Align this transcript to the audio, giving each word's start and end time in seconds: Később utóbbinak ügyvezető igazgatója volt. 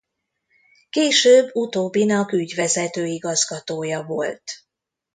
Később 0.89 1.49
utóbbinak 1.55 2.31
ügyvezető 2.31 3.05
igazgatója 3.05 4.03
volt. 4.03 4.43